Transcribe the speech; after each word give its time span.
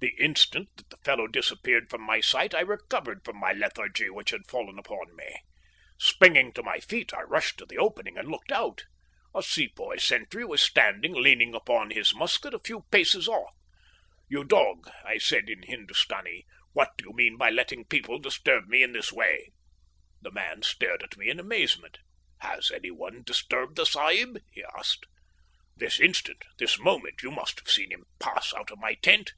The 0.00 0.22
instant 0.22 0.68
that 0.76 0.90
the 0.90 0.98
fellow 0.98 1.26
disappeared 1.26 1.88
from 1.88 2.02
my 2.02 2.20
sight 2.20 2.54
I 2.54 2.60
recovered 2.60 3.24
from 3.24 3.38
my 3.38 3.52
lethargy 3.54 4.10
which 4.10 4.32
had 4.32 4.46
fallen 4.46 4.78
upon 4.78 5.16
me. 5.16 5.34
Springing 5.96 6.52
to 6.52 6.62
my 6.62 6.78
feet, 6.78 7.14
I 7.14 7.22
rushed 7.22 7.56
to 7.56 7.64
the 7.64 7.78
opening 7.78 8.18
and 8.18 8.28
looked 8.30 8.52
out. 8.52 8.84
A 9.34 9.42
Sepoy 9.42 9.96
sentry 9.96 10.44
was 10.44 10.62
standing 10.62 11.14
leaning 11.14 11.54
upon 11.54 11.90
his 11.90 12.14
musket, 12.14 12.52
a 12.52 12.58
few 12.58 12.82
paces 12.90 13.28
off. 13.28 13.54
"You 14.28 14.44
dog," 14.44 14.90
I 15.06 15.16
said 15.16 15.48
in 15.48 15.62
Hindustani. 15.62 16.44
"What 16.74 16.90
do 16.98 17.04
you 17.06 17.14
mean 17.14 17.38
by 17.38 17.48
letting 17.48 17.86
people 17.86 18.18
disturb 18.18 18.66
me 18.68 18.82
in 18.82 18.92
this 18.92 19.10
way?" 19.10 19.52
The 20.20 20.30
man 20.32 20.60
stared 20.64 21.02
at 21.02 21.16
me 21.16 21.30
in 21.30 21.40
amazement. 21.40 21.96
"Has 22.40 22.70
any 22.70 22.90
one 22.90 23.22
disturbed 23.24 23.76
the 23.76 23.86
sahib?" 23.86 24.36
he 24.52 24.62
asked. 24.76 25.06
"This 25.78 25.98
instant 25.98 26.44
this 26.58 26.78
moment. 26.78 27.22
You 27.22 27.30
must 27.30 27.58
have 27.60 27.70
seen 27.70 27.90
him 27.90 28.04
pass 28.20 28.52
out 28.52 28.70
of 28.70 28.76
my 28.78 28.96
tent." 28.96 29.32